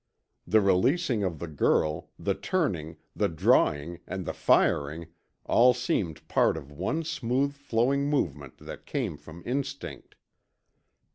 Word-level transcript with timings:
The 0.47 0.61
releasing 0.61 1.23
of 1.23 1.37
the 1.37 1.47
girl, 1.47 2.09
the 2.17 2.33
turning, 2.33 2.97
the 3.15 3.29
drawing, 3.29 3.99
and 4.07 4.25
the 4.25 4.33
firing, 4.33 5.09
all 5.45 5.75
seemed 5.75 6.27
part 6.27 6.57
of 6.57 6.71
one 6.71 7.03
smooth 7.03 7.53
flowing 7.53 8.09
movement 8.09 8.57
that 8.57 8.87
came 8.87 9.15
from 9.15 9.43
instinct. 9.45 10.15